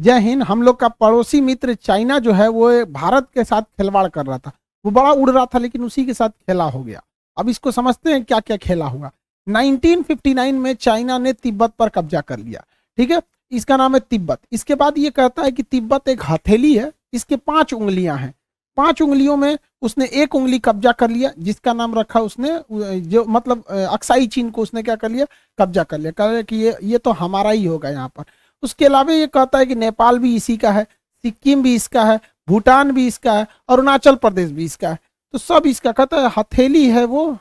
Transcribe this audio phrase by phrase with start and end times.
[0.00, 4.06] जय हिंद, हम लोग का पड़ोसी मित्र चाइना जो है, वो भारत के साथ खिलवाड़
[4.08, 4.52] कर रहा था।
[4.84, 7.02] वो बड़ा उड़ रहा था, लेकिन उसी के साथ खेला हो गया।
[7.36, 9.10] अब इसको समझते हैं क्या क्या खेला हुआ।
[9.46, 12.64] 1959 में चाइना ने तिब्बत पर कब्जा कर लिया,
[12.98, 13.20] ठीक है?
[13.52, 17.36] इसका नाम है तिब्बत। इसके बाद ये कहता है कि तिब्बत एक हथेली है, इसके
[17.36, 18.34] पाँच उंगलियाँ हैं।
[18.76, 23.64] पाँच उंगलियों में उसने एक उंगली कब्जा कर लिया, जिसका नाम रखा उसने, जो मतलब
[23.68, 25.26] अक्साई चीन को उसने क्या कर लिया?
[25.58, 28.24] कब्जा कर लिया। कह कि ये ये तो हमारा ही होगा यहाँ पर।
[28.62, 30.84] उसके अलावा ये कहता है कि नेपाल भी इसी का है,
[31.24, 34.98] सिक्किम भी इसका है, भूटान भी इसका है, अरुणाचल प्रदेश भी इसका है।
[35.34, 37.36] तो सब इसका कहता है, हथेली है वो,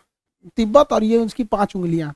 [0.58, 2.14] तिब्बत और ये उसकी पाँच उंगलियाँ।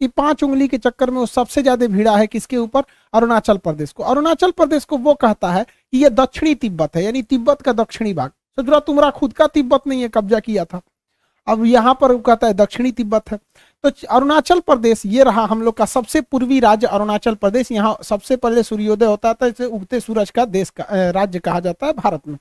[0.00, 2.82] ये पाँच उंगली के चक्कर में वो सबसे ज़्यादा भीड़ा है किसके ऊपर?
[3.14, 7.22] अरुणाचल प्रदेश को। अरुणाचल प्रदेश को वो कहता है कि ये दक्षिणी तिब्बत है, यानी
[7.22, 10.80] तिब्बत का दक्षिणी भाग। सजरा तुम्हारा खुद का तिब्बत नहीं है, कब्जा किया था।
[11.46, 13.38] अब यहाँ पर कहता है, दक्षिणी तिब्बत है।
[13.84, 18.36] तो अरुणाचल प्रदेश, ये रहा हम लोग का सबसे पूर्वी राज्य अरुणाचल प्रदेश। यहाँ सबसे
[18.36, 22.28] पहले सूर्योदय होता था, इसे उगते सूरज का देश का राज्य कहा जाता है भारत
[22.28, 22.36] में।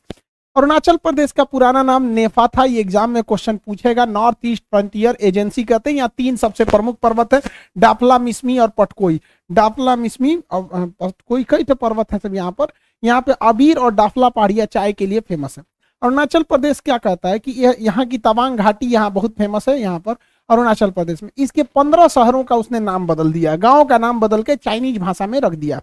[0.55, 5.17] अरुणाचल प्रदेश का पुराना नाम नेफा था। ये एग्ज़ाम में क्वेश्चन पूछेगा। नॉर्थ ईस्ट फ्रंटियर
[5.21, 7.41] एजेंसी कहते हैं। यहाँ तीन सबसे प्रमुख पर्वत है,
[7.77, 12.73] डापला, मिसमी और पटकोई। डापला, मिसमी और पटकोई कई तो पर्वत है सब यहाँ पर।
[13.03, 15.63] यहाँ पे अबीर और डाफला पहाड़िया चाय के लिए फ़ेमस है।
[16.01, 19.79] अरुणाचल प्रदेश क्या कहता है कि यह, यहाँ की तवांग घाटी यहाँ बहुत फ़ेमस है
[19.79, 20.15] यहाँ पर।
[20.51, 24.43] अरुणाचल प्रदेश में। इसके पंद्रह शहरों का उसने नाम बदल दिया। गाँव का नाम बदल
[24.43, 25.81] के चाइनीज़ भाषा में रख दिया।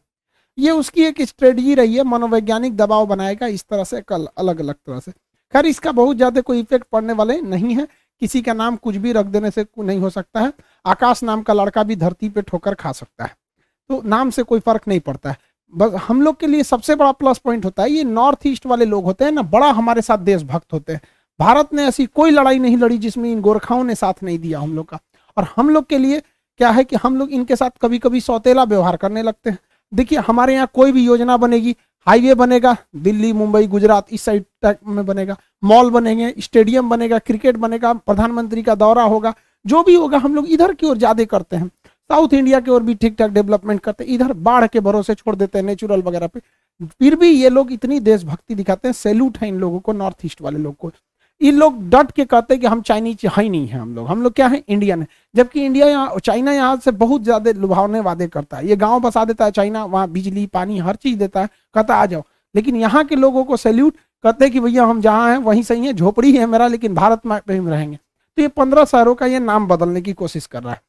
[0.58, 4.74] ये उसकी एक स्ट्रेटजी रही है, मनोवैज्ञानिक दबाव बनाएगा इस तरह से कल अलग अलग
[4.76, 5.12] तरह से।
[5.54, 7.86] खैर, इसका बहुत ज़्यादा कोई इफ़ेक्ट पड़ने वाले नहीं है।
[8.22, 10.52] किसी का नाम कुछ भी रख देने से नहीं हो सकता है।
[10.86, 13.36] आकाश नाम का लड़का भी धरती पे ठोकर खा सकता है।
[13.90, 15.36] तो नाम से कोई फ़र्क नहीं पड़ता है।
[15.72, 18.84] बस हम लोग के लिए सबसे बड़ा प्लस पॉइंट होता है, ये नॉर्थ ईस्ट वाले
[18.84, 21.00] लोग होते हैं ना, बड़ा हमारे साथ देशभक्त होते हैं।
[21.40, 24.74] भारत ने ऐसी कोई लड़ाई नहीं लड़ी जिसमें इन गोरखाओं ने साथ नहीं दिया हम
[24.76, 24.98] लोग का।
[25.36, 28.64] और हम लोग के लिए क्या है कि हम लोग इनके साथ कभी कभी सौतेला
[28.64, 29.58] व्यवहार करने लगते हैं।
[29.92, 31.74] देखिए, हमारे यहाँ कोई भी योजना बनेगी,
[32.06, 37.92] हाईवे बनेगा, दिल्ली, मुंबई, गुजरात, इस साइड में बनेगा, मॉल बनेंगे, स्टेडियम बनेगा, क्रिकेट बनेगा,
[37.92, 39.34] प्रधानमंत्री का दौरा होगा,
[39.64, 41.70] जो भी होगा, हम लोग इधर की ओर ज़्यादा करते हैं।
[42.10, 45.36] साउथ इंडिया की ओर भी ठीक ठाक डेवलपमेंट करते हैं, इधर बाढ़ के भरोसे छोड़
[45.36, 46.40] देते हैं, नेचुरल वगैरह पे।
[46.80, 50.42] फिर भी ये लोग इतनी देशभक्ति दिखाते हैं, सैल्यूट है इन लोगों को, नॉर्थ ईस्ट
[50.42, 50.90] वाले लोग को।
[51.40, 54.06] ये लोग डट के कहते हैं कि हम चाइनीज़ है ही नहीं है हम लोग।
[54.08, 54.62] हम लोग क्या है?
[54.68, 58.76] इंडियन है। जबकि इंडिया यहाँ, चाइना यहाँ से बहुत ज़्यादा लुभावने वादे करता है। ये
[58.76, 62.22] गाँव बसा देता है चाइना, वहाँ बिजली, पानी, हर चीज़ देता है। कहता आ जाओ।
[62.54, 65.86] लेकिन यहाँ के लोगों को सैल्यूट कहते हैं कि भैया हम जहाँ हैं, वहीं सही
[65.86, 69.66] है, झोपड़ी है मेरा, लेकिन भारत में रहेंगे। तो ये पंद्रह शहरों का ये नाम
[69.66, 70.80] बदलने की कोशिश कर रहा है।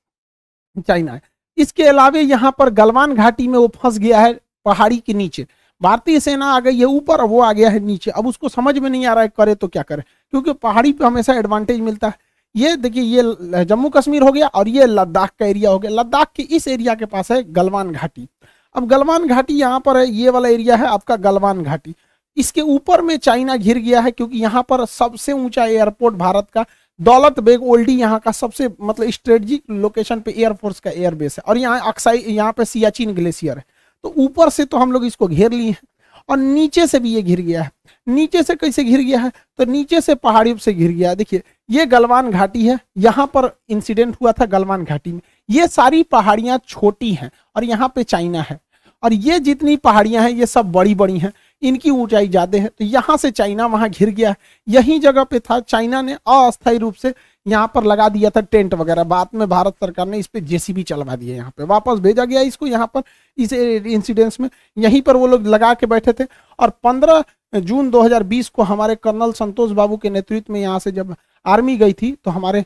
[0.87, 1.19] चाइना
[1.57, 4.33] इसके अलावा यहाँ पर गलवान घाटी में वो फंस गया है
[4.65, 5.45] पहाड़ी के नीचे।
[5.81, 8.89] भारतीय सेना आ गई है ऊपर, वो आ गया है नीचे। अब उसको समझ में
[8.89, 10.01] नहीं आ रहा है, करे तो क्या करे?
[10.01, 12.17] क्योंकि पहाड़ी पे हमेशा एडवांटेज मिलता है।
[12.55, 16.31] ये देखिए, ये जम्मू कश्मीर हो गया और ये लद्दाख का एरिया हो गया। लद्दाख
[16.35, 18.27] के इस एरिया के पास है गलवान घाटी।
[18.75, 21.95] अब गलवान घाटी यहाँ पर है, ये वाला एरिया है आपका गलवान घाटी।
[22.37, 26.65] इसके ऊपर में चाइना घिर गया है क्योंकि यहाँ पर सबसे ऊँचा एयरपोर्ट भारत का,
[26.99, 31.57] दौलत बेग ओल्डी यहाँ का सबसे मतलब स्ट्रेटजिक लोकेशन पे एयरफोर्स का एयरबेस है। और
[31.57, 33.63] यहाँ अक्साई, यहाँ पे सियाचिन ग्लेशियर है।
[34.03, 35.87] तो ऊपर से तो हम लोग इसको घेर लिए हैं
[36.29, 37.71] और नीचे से भी ये घिर गया है।
[38.07, 39.31] नीचे से कैसे घिर गया है?
[39.59, 43.49] तो नीचे से पहाड़ियों से घिर गया। है देखिए, ये गलवान घाटी है। यहाँ पर
[43.69, 48.41] इंसिडेंट हुआ था गलवान घाटी में। ये सारी पहाड़ियाँ छोटी हैं और यहाँ पे चाइना
[48.41, 48.59] है।
[49.03, 52.85] और ये जितनी पहाड़ियाँ हैं, ये सब बड़ी बड़ी हैं। इनकी ऊंचाई ज़्यादा है। तो
[52.85, 54.33] यहाँ से चाइना वहाँ घिर गया
[54.67, 57.13] यही जगह पे था। चाइना ने अस्थायी रूप से
[57.49, 60.83] यहाँ पर लगा दिया था टेंट वगैरह। बाद में भारत सरकार ने इस पे जेसीबी
[60.83, 63.03] चलवा दिया यहाँ पे। वापस भेजा गया इसको यहाँ पर,
[63.37, 66.27] इस इंसिडेंस में। यहीं पर वो लोग लगा के बैठे थे।
[66.59, 67.23] और पंद्रह
[67.53, 71.15] जून 2020 को हमारे कर्नल संतोष बाबू के नेतृत्व में यहाँ से जब
[71.45, 72.63] आर्मी गई थी तो हमारे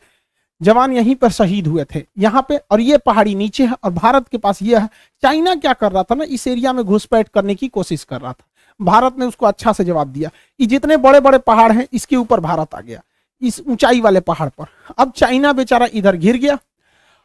[0.61, 4.27] जवान यहीं पर शहीद हुए थे। यहाँ पे, और ये पहाड़ी नीचे है, और भारत
[4.27, 4.87] के पास ये है।
[5.23, 8.33] चाइना क्या कर रहा था ना, इस एरिया में घुसपैठ करने की कोशिश कर रहा
[8.33, 8.45] था।
[8.79, 10.29] भारत ने उसको अच्छा से जवाब दिया।
[10.59, 13.01] ये जितने बड़े बड़े पहाड़ हैं, इसके ऊपर भारत आ गया।
[13.43, 14.65] इस ऊंचाई वाले पहाड़ पर।
[14.97, 16.57] अब चाइना बेचारा इधर घिर गया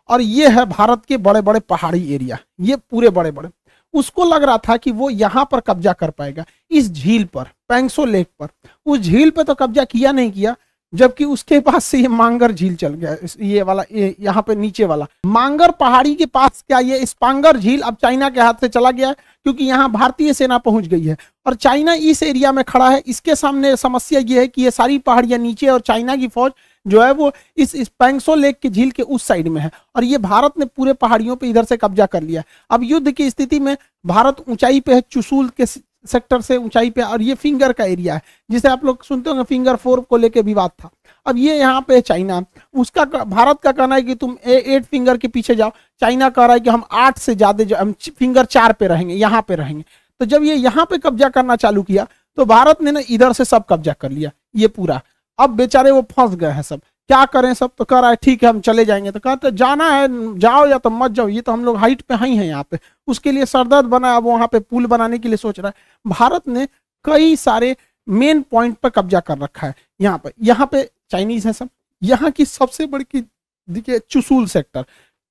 [0.09, 3.49] और ये है भारत के बड़े बड़े पहाड़ी एरिया, ये पूरे बड़े बड़े
[3.95, 8.05] उसको लग रहा था कि वो यहाँ पर कब्जा कर पाएगा, इस झील पर, पैंगसो
[8.05, 8.49] लेक पर।
[8.87, 10.55] उस झील पर तो कब्जा किया नहीं किया
[10.93, 14.85] जबकि उसके पास से ये मांगर झील चल गया ये वाला ये यहाँ पे नीचे
[14.85, 18.91] वाला। मांगर पहाड़ी के पास क्या ये स्पांगर झील अब चाइना के हाथ से चला
[18.91, 19.15] गया है?
[19.47, 23.35] क्योंकि यहाँ भारतीय सेना पहुँच गई है। और चाइना इस एरिया में खड़ा है। इसके
[23.35, 26.53] सामने समस्या ये है कि ये सारी पहाड़ियाँ नीचे और चाइना की फौज
[26.87, 30.05] जो है वो इस, इस पैंगसो लेक के झील के उस साइड में है। और
[30.05, 33.59] ये भारत ने पूरे पहाड़ियों पे इधर से कब्जा कर लिया अब युद्ध की स्थिति
[33.61, 33.77] में
[34.07, 35.67] भारत ऊंचाई पे है चुसूल के
[36.05, 39.45] सेक्टर से ऊंचाई पे और ये फिंगर का एरिया है जिसे आप लोग सुनते होंगे
[39.45, 40.91] फिंगर फोर को लेके विवाद था।
[41.27, 42.43] अब ये यहाँ पे चाइना
[42.75, 45.71] उसका भारत का कहना है कि तुम ए, एट फिंगर के पीछे जाओ।
[46.03, 49.43] चाइना कह रहा है कि हम आठ से ज़्यादा हम फिंगर चार पे रहेंगे यहाँ
[49.49, 49.85] पे रहेंगे।
[50.21, 52.07] तो जब ये यहाँ पे कब्जा करना चालू किया
[52.39, 55.01] तो भारत ने ना इधर से सब कब्जा कर लिया ये पूरा।
[55.39, 56.81] अब बेचारे वो फंस गए हैं सब।
[57.11, 57.71] क्या करें सब?
[57.79, 60.79] तो कह रहा है, ठीक है, हम चले जाएँगे। तो कहते जाना है, जाओ या
[60.79, 62.79] तो मत जाओ, ये तो हम लोग हाइट पे ही हैं यहाँ पे।
[63.09, 66.49] उसके लिए सरदर्द बना, अब वहाँ पे पुल बनाने के लिए सोच रहा है। भारत
[66.49, 66.67] ने
[67.05, 67.75] कई सारे
[68.09, 71.69] मेन पॉइंट पर कब्जा कर रखा है यहाँ पे। यहाँ पे चाइनीज़ है सब।
[72.03, 73.21] यहाँ की सबसे बड़ी की
[73.69, 74.85] देखिए चुसूल सेक्टर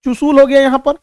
[0.05, 0.97] चुसूल हो गया यहाँ पर,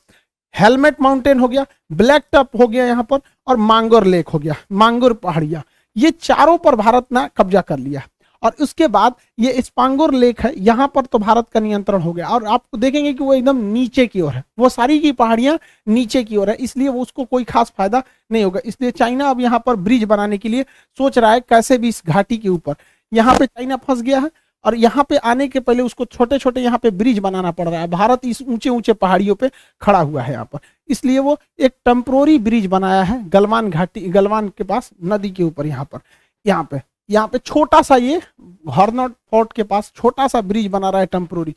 [0.54, 4.54] हेलमेट माउंटेन हो गया, ब्लैक टॉप हो गया यहाँ पर और मांगोर लेक हो गया,
[4.72, 5.62] मांगोर पहाड़िया।
[5.96, 8.02] ये चारों पर भारत ने कब्जा कर लिया।
[8.44, 12.28] और उसके बाद ये स्पांगोर लेक है, यहाँ पर तो भारत का नियंत्रण हो गया।
[12.28, 16.22] और आप देखेंगे कि वो एकदम नीचे की ओर है। वो सारी की पहाड़ियाँ नीचे
[16.24, 19.62] की ओर है, इसलिए वो उसको कोई खास फ़ायदा नहीं होगा। इसलिए चाइना अब यहाँ
[19.66, 20.64] पर ब्रिज बनाने के लिए
[20.98, 22.74] सोच रहा है कैसे भी इस घाटी के ऊपर।
[23.12, 24.30] यहाँ पे चाइना फंस गया है
[24.64, 27.80] और यहाँ पे आने के पहले उसको छोटे छोटे यहाँ पे ब्रिज बनाना पड़ रहा
[27.80, 29.50] है। भारत इस ऊँचे ऊँचे पहाड़ियों पे
[29.82, 30.58] खड़ा हुआ है यहाँ पर।
[30.90, 35.66] इसलिए वो एक टेम्प्रोरी ब्रिज बनाया है गलवान घाटी, गलवान के पास, नदी के ऊपर
[35.66, 36.00] यहाँ पर,
[36.44, 38.20] यहाँ पे। यहाँ पे छोटा सा ये
[38.68, 41.54] हॉर्नट फोर्ट के पास छोटा सा ब्रिज बना रहा है टेम्प्रोरी।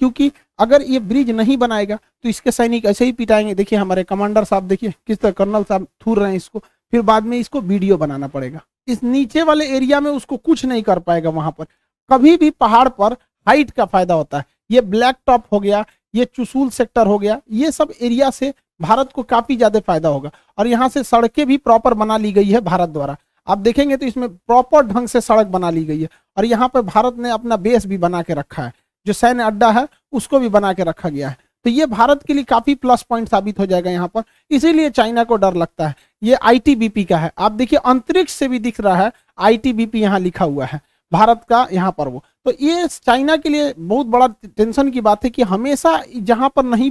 [0.00, 4.44] क्योंकि अगर ये ब्रिज नहीं बनाएगा तो इसके सैनिक ऐसे ही पिटाएँगे। देखिए हमारे कमांडर
[4.44, 6.58] साहब, देखिए किस तरह कर्नल साहब थूर रहे हैं इसको।
[6.92, 10.82] फिर बाद में इसको वीडियो बनाना पड़ेगा। इस नीचे वाले एरिया में उसको कुछ नहीं
[10.82, 11.64] कर पाएगा वहाँ पर।
[12.10, 13.12] कभी भी पहाड़ पर
[13.46, 15.84] हाइट का फ़ायदा होता है। ये ब्लैक टॉप हो गया,
[16.14, 20.30] ये चुसूल सेक्टर हो गया, ये सब एरिया से भारत को काफ़ी ज़्यादा फ़ायदा होगा।
[20.58, 23.16] और यहाँ से सड़कें भी प्रॉपर बना ली गई है भारत द्वारा।
[23.48, 26.82] आप देखेंगे तो इसमें प्रॉपर ढंग से सड़क बना ली गई है। और यहाँ पर
[26.82, 28.72] भारत ने अपना बेस भी बना के रखा है।
[29.06, 32.34] जो सैन्य अड्डा है, उसको भी बना के रखा गया है। तो ये भारत के
[32.34, 35.94] लिए काफ़ी प्लस पॉइंट साबित हो जाएगा यहाँ पर। इसीलिए चाइना को डर लगता है।
[36.22, 40.44] ये आईटीबीपी का है। आप देखिए, अंतरिक्ष से भी दिख रहा है आईटीबीपी यहाँ लिखा
[40.44, 40.80] हुआ है।
[41.12, 45.24] भारत का यहाँ पर वो। तो ये चाइना के लिए बहुत बड़ा टेंशन की बात
[45.24, 46.90] है कि हमेशा जहाँ पर नहीं,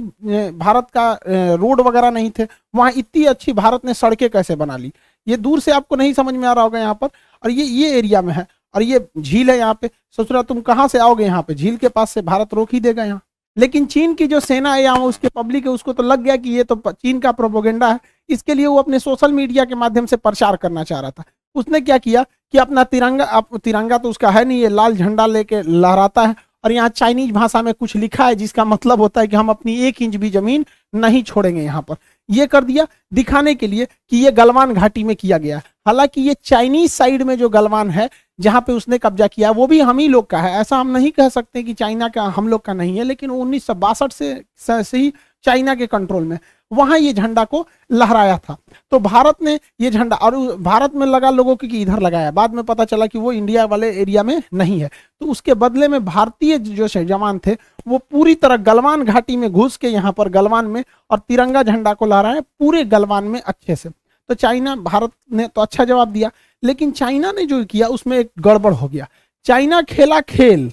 [0.52, 1.18] भारत का
[1.54, 4.92] रोड वगैरह नहीं थे, वहाँ इतनी अच्छी भारत ने सड़कें कैसे बना ली?
[5.28, 7.08] ये दूर से आपको नहीं समझ में आ रहा होगा यहाँ पर।
[7.44, 10.60] और ये ये एरिया में है। और ये झील है यहाँ पे। सोच रहा तुम
[10.60, 11.54] कहाँ से आओगे यहाँ पे?
[11.54, 13.20] झील के पास से भारत रोक ही देगा यहाँ।
[13.56, 16.50] लेकिन चीन की जो सेना है यहाँ, उसके पब्लिक है, उसको तो लग गया कि
[16.50, 17.98] ये तो चीन का प्रोपोगेंडा है।
[18.28, 21.80] इसके लिए वो अपने सोशल मीडिया के माध्यम से प्रचार करना चाह रहा था। उसने
[21.80, 22.22] क्या किया
[22.52, 26.34] कि अपना तिरंगा अब तिरंगा तो उसका है नहीं, ये लाल झंडा लेके लहराता है।
[26.64, 29.76] और यहाँ चाइनीज़ भाषा में कुछ लिखा है, जिसका मतलब होता है कि हम अपनी
[29.86, 30.64] एक इंच भी ज़मीन
[30.94, 31.96] नहीं छोड़ेंगे यहाँ पर।
[32.30, 36.34] ये कर दिया दिखाने के लिए कि ये गलवान घाटी में किया गया। हालाँकि ये
[36.44, 38.08] चाइनीज़ साइड में जो गलवान है
[38.40, 41.10] जहाँ पे उसने कब्जा किया वो भी हम ही लोग का है। ऐसा हम नहीं
[41.10, 43.66] कह सकते कि चाइना का हम लोग का नहीं है लेकिन उन्नीस
[44.12, 44.44] से,
[44.82, 45.12] से ही
[45.44, 46.38] चाइना के कंट्रोल में।
[46.72, 48.56] वहाँ ये झंडा को लहराया था।
[48.90, 52.54] तो भारत ने ये झंडा और भारत में लगा लोगों की कि इधर लगाया। बाद
[52.54, 56.04] में पता चला कि वो इंडिया वाले एरिया में नहीं है। तो उसके बदले में
[56.04, 57.56] भारतीय जो जवान थे,
[57.88, 61.94] वो पूरी तरह गलवान घाटी में घुस के यहाँ पर गलवान में और तिरंगा झंडा
[61.94, 66.30] को लहराए पूरे गलवान में अच्छे से। तो चाइना, भारत ने तो अच्छा जवाब दिया,
[66.62, 69.06] लेकिन चाइना ने जो किया, उसमें एक गड़बड़ हो गया।
[69.46, 70.68] चाइना खेला खेल,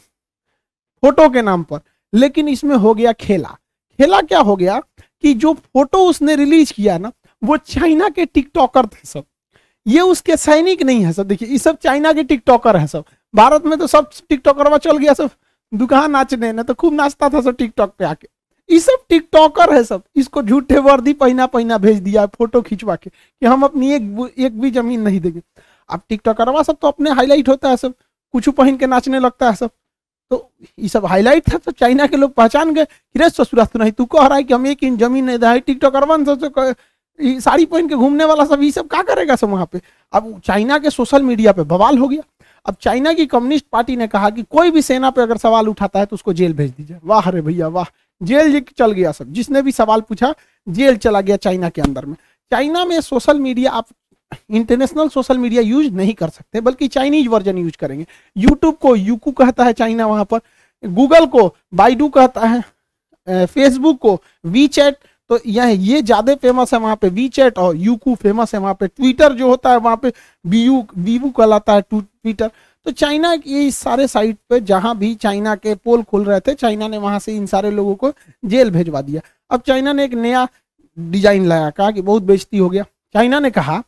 [1.04, 1.80] फ़ोटो के नाम पर,
[2.14, 3.58] लेकिन इसमें हो गया खेला।
[4.00, 4.82] खेला क्या हो गया?
[5.26, 7.12] कि जो फ़ोटो उसने रिलीज़ किया ना,
[7.44, 9.24] वो चाइना के टिकटॉकर थे सब।
[9.88, 13.06] ये उसके सैनिक नहीं है सब। देखिए, ये सब चाइना के टिकटॉकर है सब।
[13.36, 15.30] भारत में तो सब टिकटॉकर चल गया सब।
[15.74, 18.28] दुकान नाचने ना तो खूब नाचता था सब टिकटॉक पे आके।
[18.74, 23.10] ये सब टिकटॉकर है सब। इसको झूठे वर्दी पहना पहना भेज दिया, फ़ोटो खिंचवा के
[23.10, 25.42] कि हम अपनी एक एक भी ज़मीन नहीं देंगे।
[25.90, 27.94] अब टिकटॉकर सब तो अपने हाईलाइट होता है सब।
[28.34, 29.70] कुछ पहन के नाचने लगता है सब।
[30.32, 33.80] तो ये सब हाईलाइट था तो चाइना के लोग पहचान गए। कि रे ससुरा तो
[33.80, 36.74] नहीं, तू कह रहा है कि हम एक इन ज़मीन नहीं दे टिकटॉकर बन तो
[37.20, 39.82] साड़ी पहन के घूमने वाला सब, ये सब क्या करेगा सब वहाँ पे?
[40.14, 42.22] अब चाइना के सोशल मीडिया पे बवाल हो गया।
[42.66, 46.00] अब चाइना की कम्युनिस्ट पार्टी ने कहा कि कोई भी सेना पे अगर सवाल उठाता
[46.00, 47.86] है तो उसको जेल भेज दीजिए। वाह अरे भैया, वाह।
[48.22, 50.34] जेल चल गया सब। जिसने भी सवाल पूछा,
[50.68, 52.16] जेल चला गया चाइना के अंदर में।
[52.52, 53.86] चाइना में सोशल मीडिया आप
[54.50, 58.06] इंटरनेशनल सोशल मीडिया यूज़ नहीं कर सकते, बल्कि चाइनीज़ वर्जन यूज़ करेंगे।
[58.36, 60.40] यूट्यूब को यूकू कहता है चाइना वहाँ पर
[60.84, 64.98] गूगल को बाइडू कहता है फेसबुक को वी चैट
[65.30, 68.74] तो यह, ये ज़्यादा फ़ेमस है वहाँ पे वी चैट और यूकू फ़ेमस है वहाँ
[68.74, 70.12] पे। ट्विटर जो होता है वहाँ पे
[70.46, 72.52] वीयू वीवू कहलाता है ट्विटर
[72.86, 76.88] तो चाइना ये सारे साइट पे, जहाँ भी चाइना के पोल खुल रहे थे चाइना
[76.88, 78.12] ने वहाँ से इन सारे लोगों को
[78.44, 80.48] जेल भेजवा दिया। अब चाइना ने एक नया
[80.98, 82.84] डिज़ाइन लाया, कहा कि बहुत बेजती हो गया।
[83.16, 83.82] चाइना ने कहा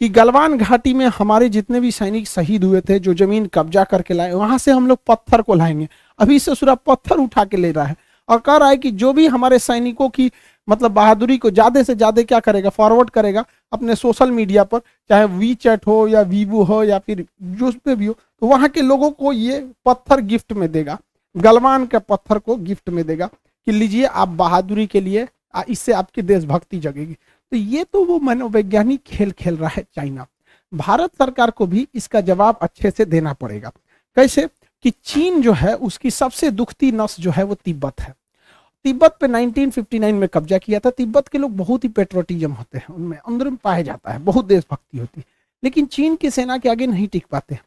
[0.00, 4.14] कि गलवान घाटी में हमारे जितने भी सैनिक शहीद हुए थे, जो ज़मीन कब्जा करके
[4.14, 5.88] लाए, वहाँ से हम लोग पत्थर को लाएँगे।
[6.18, 7.96] अभी ससुरा पत्थर उठा के ले रहा है।
[8.28, 10.30] और कह रहा है कि जो भी हमारे सैनिकों की
[10.68, 14.78] मतलब बहादुरी को ज़्यादा से ज़्यादा क्या करेगा फॉरवर्ड करेगा अपने सोशल मीडिया पर,
[15.10, 18.68] चाहे वी चैट हो या वीवो हो या फिर जो पे भी हो तो वहाँ
[18.68, 20.98] के लोगों को ये पत्थर गिफ्ट में देगा।
[21.34, 25.26] गलवान के पत्थर को गिफ्ट में देगा कि लीजिए आप बहादुरी के लिए
[25.68, 27.16] इससे आपकी देशभक्ति जगेगी।
[27.50, 30.26] तो ये तो वो मनोवैज्ञानिक खेल खेल रहा है चाइना।
[30.74, 33.72] भारत सरकार को भी इसका जवाब अच्छे से देना पड़ेगा।
[34.16, 34.48] कैसे?
[34.82, 38.14] कि चीन जो है, उसकी सबसे दुखती नस जो है, वो तिब्बत है।
[38.84, 42.94] तिब्बत पे 1959 में कब्जा किया था। तिब्बत के लोग बहुत ही पेट्रोटिज्म होते हैं।
[42.94, 45.24] उनमें अंदर में पाया जाता है। बहुत देशभक्ति होती है।
[45.64, 47.58] लेकिन चीन की सेना के आगे नहीं टिक पाते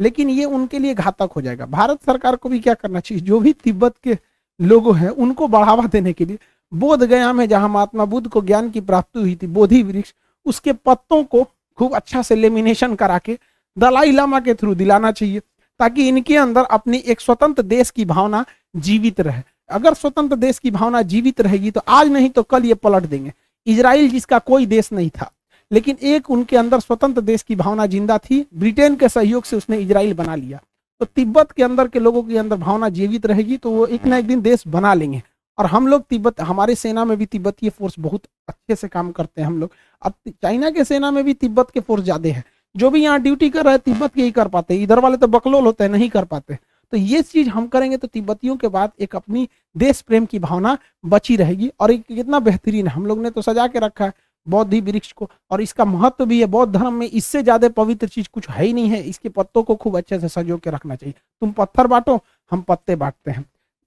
[0.00, 3.24] लेकिन ये उनके लिए घातक हो जाएगा। भारत सरकार को भी क्या करना चाहिए?
[3.24, 4.18] जो भी तिब्बत के
[4.60, 6.38] लोग हैं, उनको बढ़ावा देने के लिए
[6.72, 10.12] बोध गया में, जहाँ महात्मा बुद्ध को ज्ञान की प्राप्ति हुई थी, बोधि वृक्ष,
[10.46, 11.42] उसके पत्तों को
[11.78, 13.38] खूब अच्छा से लेमिनेशन करा के,
[13.76, 15.40] दलाई लामा के थ्रू दिलाना चाहिए,
[15.80, 18.44] ताकि इनके अंदर अपनी एक स्वतंत्र देश की भावना
[18.76, 22.74] जीवित रहे। अगर स्वतंत्र देश की भावना जीवित रहेगी तो आज नहीं तो कल ये
[22.76, 23.32] पलट देंगे।
[23.66, 25.30] इसराइल जिसका कोई देश नहीं था,
[25.70, 29.78] लेकिन एक उनके अंदर स्वतंत्र देश की भावना ज़िंदा थी, ब्रिटेन के सहयोग से उसने
[29.78, 30.60] इसराइल बना लिया।
[31.00, 34.16] तो तिब्बत के अंदर के लोगों के अंदर भावना जीवित रहेगी तो वो एक ना
[34.18, 35.22] एक दिन देश बना लेंगे।
[35.60, 39.40] और हम लोग तिब्बत, हमारे सेना में भी तिब्बतीय फोर्स बहुत अच्छे से काम करते
[39.40, 40.12] हैं हम लोग। अब
[40.42, 43.64] चाइना के सेना में भी तिब्बत के फोर्स ज़्यादा है। जो भी यहाँ ड्यूटी कर
[43.64, 46.08] रहे हैं, तिब्बत के ही कर पाते हैं। इधर वाले तो बकलोल होते हैं, नहीं
[46.10, 46.58] कर पाते।
[46.92, 50.76] तो ये चीज़ हम करेंगे तो तिब्बतियों के बाद एक अपनी देश प्रेम की भावना
[51.06, 54.12] बची रहेगी। और एक कितना बेहतरीन है। हम लोग ने तो सजा के रखा है
[54.46, 58.28] बौद्धि वृक्ष को। और इसका महत्व भी है, बौद्ध धर्म में इससे ज़्यादा पवित्र चीज़
[58.32, 61.14] कुछ है ही नहीं है। इसके पत्तों को खूब अच्छे से सजो के रखना चाहिए।
[61.42, 62.20] तुम पत्थर बांटो,
[62.52, 63.44] हम पत्ते बांटते हैं।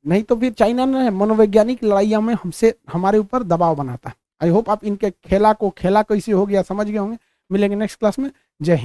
[0.08, 4.50] नहीं तो फिर चाइना ने मनोवैज्ञानिक लड़ाइया में हमसे, हमारे ऊपर दबाव बनाता है। आई
[4.50, 7.18] होप आप इनके खेला को, खेला कैसे हो गया, समझ गए होंगे।
[7.52, 8.32] मिलेंगे नेक्स्ट क्लास में।
[8.62, 8.82] जय हिंद।